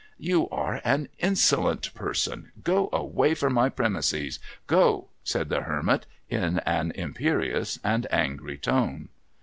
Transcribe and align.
''You 0.31 0.49
are 0.49 0.81
an 0.83 1.09
insolent 1.19 1.93
person. 1.93 2.51
Go 2.63 2.89
away 2.91 3.35
from 3.35 3.53
my 3.53 3.69
premises. 3.69 4.39
Go!' 4.65 5.09
said 5.23 5.49
the 5.49 5.61
Hermit, 5.61 6.07
in 6.27 6.57
an 6.61 6.89
imperious 6.95 7.77
and 7.83 8.07
angry 8.11 8.57
tone. 8.57 9.09